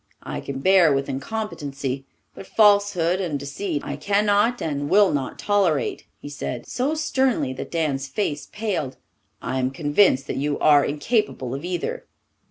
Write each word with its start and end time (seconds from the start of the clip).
I 0.23 0.41
can 0.41 0.61
bear 0.61 0.91
with 0.91 1.07
incompetency, 1.09 2.05
but 2.33 2.47
falsehood 2.47 3.21
and 3.21 3.39
deceit 3.39 3.83
I 3.85 3.97
cannot 3.97 4.59
and 4.59 4.89
will 4.89 5.11
not 5.13 5.37
tolerate," 5.37 6.05
he 6.19 6.27
said, 6.27 6.65
so 6.65 6.95
sternly 6.95 7.53
that 7.53 7.69
Dan's 7.69 8.07
face 8.07 8.47
paled. 8.51 8.97
"I 9.43 9.59
am 9.59 9.69
convinced 9.69 10.25
that 10.25 10.37
you 10.37 10.57
are 10.57 10.83
incapable 10.83 11.53
of 11.53 11.63
either. 11.63 12.07